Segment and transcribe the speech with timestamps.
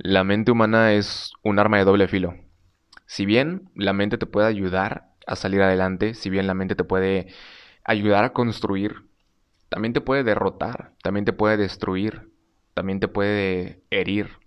[0.00, 2.36] La mente humana es un arma de doble filo.
[3.06, 6.84] Si bien la mente te puede ayudar a salir adelante, si bien la mente te
[6.84, 7.34] puede
[7.82, 9.08] ayudar a construir,
[9.68, 12.30] también te puede derrotar, también te puede destruir,
[12.74, 14.38] también te puede herir.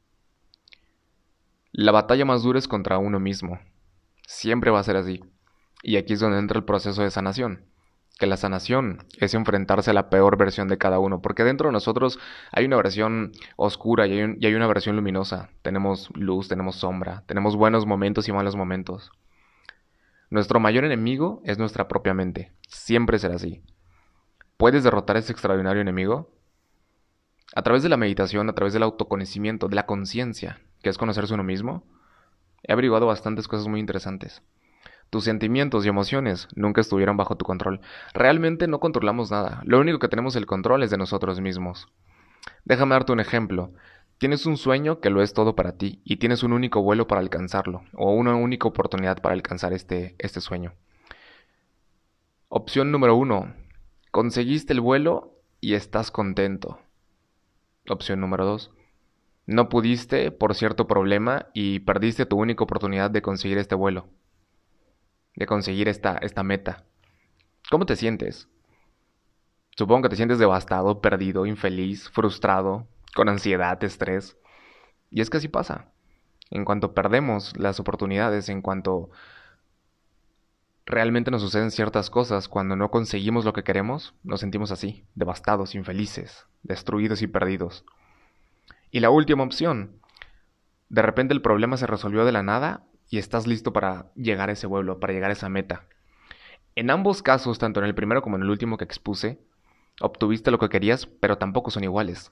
[1.73, 3.59] La batalla más dura es contra uno mismo.
[4.25, 5.20] Siempre va a ser así.
[5.83, 7.71] Y aquí es donde entra el proceso de sanación
[8.22, 11.74] que la sanación es enfrentarse a la peor versión de cada uno, porque dentro de
[11.74, 12.20] nosotros
[12.52, 15.50] hay una versión oscura y hay, una versión luminosa.
[15.64, 19.12] Tenemos luz, tenemos sombra, tenemos buenos momentos y malos momentos.
[20.29, 22.52] Nuestro mayor enemigo es nuestra propia mente.
[22.68, 23.64] Siempre será así.
[24.56, 26.29] ¿Puedes derrotar a ese extraordinario enemigo?
[27.56, 31.34] A través de la meditación, a través del autoconocimiento, de la conciencia, que es conocerse
[31.34, 31.88] uno mismo,
[32.62, 34.44] he averiguado bastantes cosas muy interesantes.
[35.11, 37.81] Tus sentimientos y emociones nunca estuvieron bajo tu control.
[38.14, 39.61] Realmente no controlamos nada.
[39.66, 41.89] Lo único que tenemos el control es de nosotros mismos.
[42.64, 43.73] Déjame darte un ejemplo.
[44.20, 47.20] Tienes un sueño que lo es todo para ti y tienes un único vuelo para
[47.20, 50.76] alcanzarlo o una única oportunidad para alcanzar este, este sueño.
[52.48, 53.54] Opción número uno.
[54.12, 56.80] Conseguiste el vuelo y estás contento.
[57.89, 58.72] Opción número dos.
[59.45, 64.08] No pudiste por cierto problema y perdiste tu única oportunidad de conseguir este vuelo
[65.36, 66.84] de conseguir esta, esta meta.
[67.70, 68.50] ¿Cómo te sientes?
[69.78, 74.38] Supongo que te sientes devastado, perdido, infeliz, frustrado, con ansiedad, estrés.
[75.10, 75.92] Y es que así pasa.
[76.50, 79.10] En cuanto perdemos las oportunidades, en cuanto
[80.86, 85.76] realmente nos suceden ciertas cosas, cuando no conseguimos lo que queremos, nos sentimos así, devastados,
[85.76, 87.86] infelices, destruidos y perdidos.
[88.92, 90.02] Y la última opción,
[90.90, 94.54] de repente el problema se resolvió de la nada y estás listo para llegar a
[94.54, 95.84] ese vuelo, para llegar a esa meta.
[96.76, 99.38] En ambos casos, tanto en el primero como en el último que expuse,
[100.00, 102.32] obtuviste lo que querías, pero tampoco son iguales.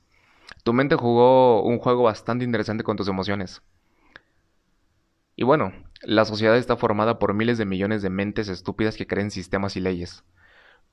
[0.64, 3.62] Tu mente jugó un juego bastante interesante con tus emociones.
[5.36, 9.32] Y bueno, la sociedad está formada por miles de millones de mentes estúpidas que creen
[9.32, 10.24] sistemas y leyes.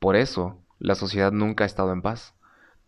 [0.00, 2.34] Por eso, la sociedad nunca ha estado en paz.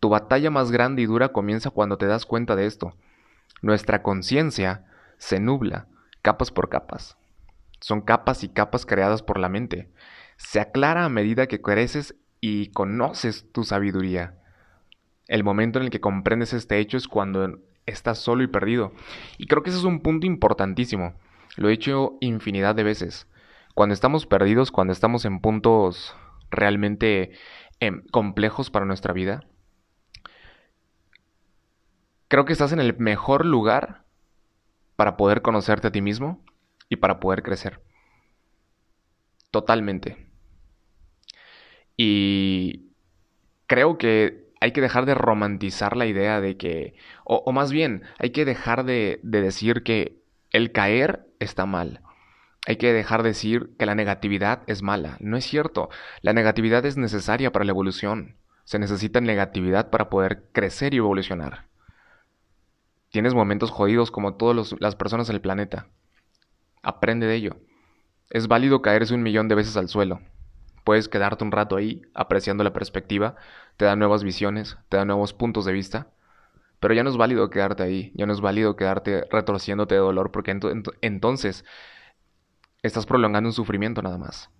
[0.00, 2.92] Tu batalla más grande y dura comienza cuando te das cuenta de esto.
[3.62, 4.84] Nuestra conciencia
[5.16, 5.86] se nubla
[6.28, 7.16] capas por capas.
[7.80, 9.90] Son capas y capas creadas por la mente.
[10.36, 14.34] Se aclara a medida que creces y conoces tu sabiduría.
[15.26, 18.92] El momento en el que comprendes este hecho es cuando estás solo y perdido.
[19.38, 21.14] Y creo que ese es un punto importantísimo.
[21.56, 23.26] Lo he hecho infinidad de veces.
[23.74, 26.14] Cuando estamos perdidos, cuando estamos en puntos
[26.50, 27.30] realmente
[27.80, 29.46] em, complejos para nuestra vida,
[32.28, 34.07] creo que estás en el mejor lugar
[34.98, 36.44] para poder conocerte a ti mismo
[36.88, 37.80] y para poder crecer.
[39.52, 40.26] Totalmente.
[41.96, 42.90] Y
[43.68, 48.30] creo que hay que dejar de romantizar la idea de que, o, más bien, hay
[48.30, 50.18] que dejar de, de decir que
[50.50, 52.00] el caer está mal.
[52.66, 55.16] Hay que dejar de decir que la negatividad es mala.
[55.20, 55.90] No es cierto.
[56.22, 58.36] La negatividad es necesaria para la evolución.
[58.64, 61.67] Se necesita negatividad para poder crecer y evolucionar.
[63.10, 65.88] Tienes momentos jodidos como todas las personas en el planeta.
[66.82, 67.56] Aprende de ello.
[68.30, 70.20] Es válido caerse un millón de veces al suelo.
[70.84, 73.36] Puedes quedarte un rato ahí, apreciando la perspectiva,
[73.76, 76.08] te da nuevas visiones, te da nuevos puntos de vista.
[76.80, 80.30] Pero ya no es válido quedarte ahí, ya no es válido quedarte retorciéndote de dolor,
[80.30, 80.56] porque
[81.00, 81.64] entonces
[82.82, 84.50] estás prolongando un sufrimiento nada más.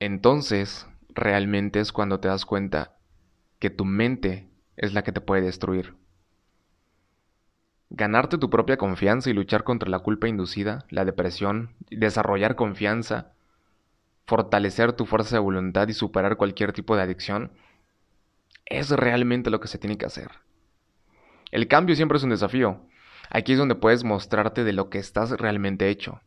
[0.00, 2.96] Entonces, realmente es cuando te das cuenta
[3.58, 5.94] que tu mente es la que te puede destruir.
[7.90, 13.32] Ganarte tu propia confianza y luchar contra la culpa inducida, la depresión, desarrollar confianza,
[14.26, 17.52] fortalecer tu fuerza de voluntad y superar cualquier tipo de adicción,
[18.66, 20.30] es realmente lo que se tiene que hacer.
[21.52, 22.80] El cambio siempre es un desafío.
[23.30, 26.20] Aquí es donde puedes mostrarte de lo que estás realmente hecho,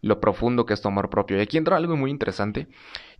[0.00, 1.36] lo profundo que es tu amor propio.
[1.36, 2.68] Y aquí entra algo muy interesante,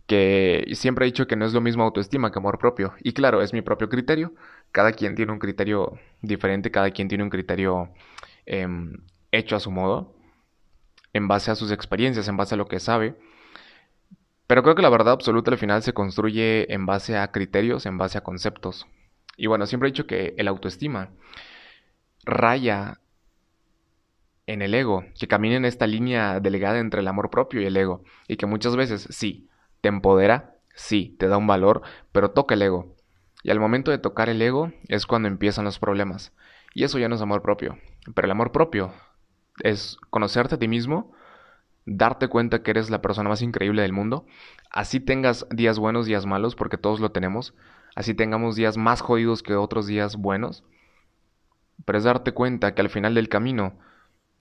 [0.07, 2.93] que siempre he dicho que no es lo mismo autoestima que amor propio.
[2.99, 4.33] Y claro, es mi propio criterio.
[4.75, 7.93] Cada quien tiene un criterio diferente, cada quien tiene un criterio
[8.45, 8.97] em,
[9.31, 10.13] hecho a su modo,
[11.13, 13.15] en base a sus experiencias, en base a lo que sabe.
[14.47, 17.97] Pero creo que la verdad absoluta al final se construye en base a criterios, en
[17.97, 18.85] base a conceptos.
[19.37, 21.11] Y bueno, siempre he dicho que el autoestima
[22.25, 22.99] raya
[24.45, 27.77] en el ego, que camina en esta línea delegada entre el amor propio y el
[27.77, 29.47] ego, y que muchas veces sí,
[29.79, 30.55] ¿Te empodera?
[30.73, 32.94] Sí, te da un valor, pero toca el ego.
[33.45, 36.33] Y al momento de tocar el ego es cuando empiezan los problemas.
[36.73, 37.77] Y eso ya no es amor propio.
[38.15, 38.91] Pero el amor propio
[39.59, 41.13] es conocerte a ti mismo,
[41.85, 44.25] darte cuenta que eres la persona más increíble del mundo,
[44.71, 47.53] así tengas días buenos, días malos, porque todos lo tenemos,
[47.93, 50.63] así tengamos días más jodidos que otros días buenos,
[51.85, 53.77] pero es darte cuenta que al final del camino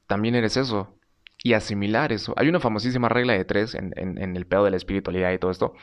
[0.07, 0.97] también eres eso
[1.43, 2.33] y asimilar eso.
[2.39, 5.75] Hay una famosísima regla de tres en, el pedo de la espiritualidad y todo esto,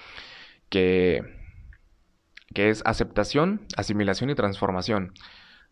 [0.70, 1.40] que,
[2.54, 5.14] que es aceptación, asimilación y transformación.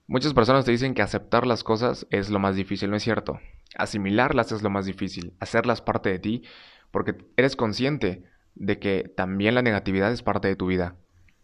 [0.08, 3.40] Muchas personas te dicen que aceptar las cosas es lo más difícil, no es cierto.
[3.78, 6.44] Asimilarlas es lo más difícil, hacerlas parte de ti,
[6.92, 8.24] porque eres consciente
[8.56, 10.96] de que también la negatividad es parte de tu vida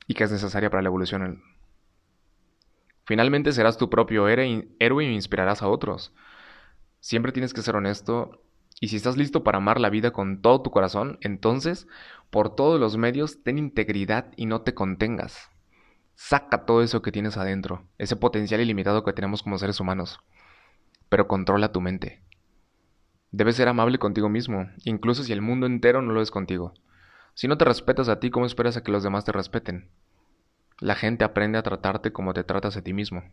[0.08, 1.44] y que es necesaria para la evolución.
[3.06, 6.12] Finalmente serás tu propio héroe e inspirarás a otros.
[7.00, 8.42] Siempre tienes que ser honesto
[8.82, 11.88] y si estás listo para amar la vida con todo tu corazón, entonces,
[12.30, 15.50] por todos los medios, ten integridad y no te contengas.
[16.16, 20.20] Saca todo eso que tienes adentro, ese potencial ilimitado que tenemos como seres humanos.
[21.10, 22.22] Pero controla tu mente.
[23.32, 26.74] Debes ser amable contigo mismo, incluso si el mundo entero no lo es contigo.
[27.34, 29.90] Si no te respetas a ti, ¿cómo esperas a que los demás te respeten?
[30.80, 33.24] La gente aprende a tratarte como te tratas a ti mismo.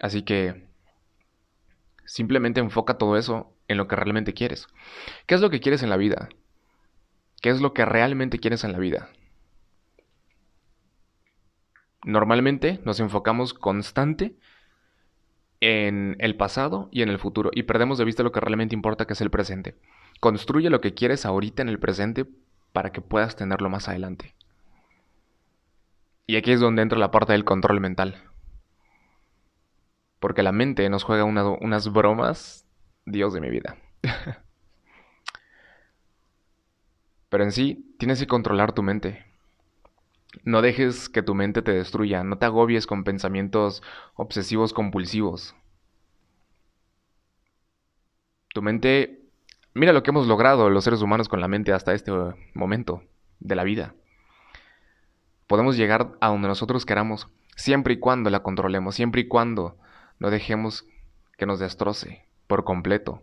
[0.00, 0.68] Así que
[2.08, 4.66] Simplemente enfoca todo eso en lo que realmente quieres.
[5.26, 6.28] ¿Qué es lo que quieres en la vida?
[7.40, 9.10] ¿Qué es lo que realmente quieres en la vida?
[12.04, 14.36] Normalmente nos enfocamos constante
[15.60, 19.06] en el pasado y en el futuro y perdemos de vista lo que realmente importa
[19.06, 19.76] que es el presente.
[20.20, 22.26] Construye lo que quieres ahorita en el presente
[22.72, 24.34] para que puedas tenerlo más adelante.
[26.26, 28.22] Y aquí es donde entra la parte del control mental.
[30.20, 32.67] Porque la mente nos juega unas bromas,
[33.10, 33.76] Dios de mi vida.
[37.28, 39.24] Pero en sí, tienes que controlar tu mente.
[40.44, 43.82] No dejes que tu mente te destruya, no te agobies con pensamientos
[44.14, 45.54] obsesivos compulsivos.
[48.54, 49.20] Tu mente,
[49.74, 52.12] mira lo que hemos logrado los seres humanos con la mente hasta este
[52.54, 53.02] momento
[53.40, 53.94] de la vida.
[55.46, 59.78] Podemos llegar a donde nosotros queramos, siempre y cuando la controlemos, siempre y cuando
[60.18, 60.86] no dejemos
[61.36, 63.22] que nos destroce por completo.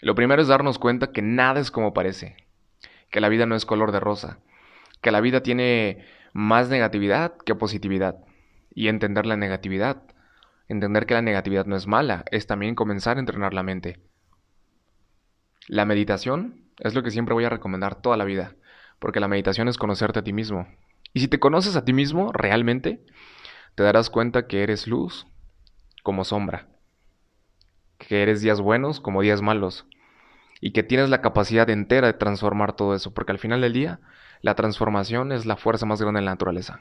[0.00, 2.36] Lo primero es darnos cuenta que nada es como parece,
[3.10, 4.38] que la vida no es color de rosa,
[5.00, 8.16] que la vida tiene más negatividad que positividad.
[8.72, 10.02] Y entender la negatividad,
[10.68, 13.98] entender que la negatividad no es mala, es también comenzar a entrenar la mente.
[15.66, 18.54] La meditación es lo que siempre voy a recomendar toda la vida,
[19.00, 20.68] porque la meditación es conocerte a ti mismo.
[21.12, 23.04] Y si te conoces a ti mismo realmente,
[23.74, 25.26] te darás cuenta que eres luz
[26.04, 26.68] como sombra,
[27.98, 29.86] que eres días buenos como días malos,
[30.60, 34.00] y que tienes la capacidad entera de transformar todo eso, porque al final del día,
[34.40, 36.80] la transformación es la fuerza más grande de la naturaleza.